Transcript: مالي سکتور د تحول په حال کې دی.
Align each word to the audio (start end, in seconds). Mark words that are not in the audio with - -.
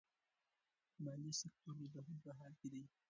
مالي 1.03 1.31
سکتور 1.41 1.75
د 1.79 1.83
تحول 1.93 2.17
په 2.23 2.29
حال 2.37 2.53
کې 2.59 2.67
دی. 2.73 2.83